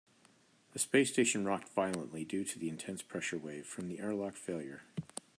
The 0.73 0.79
space 0.79 1.11
station 1.11 1.45
rocked 1.45 1.69
violently 1.75 2.25
due 2.25 2.43
to 2.43 2.57
the 2.57 2.69
intense 2.69 3.03
pressure 3.03 3.37
wave 3.37 3.67
from 3.67 3.87
the 3.87 3.99
airlock 3.99 4.33
failure. 4.35 4.81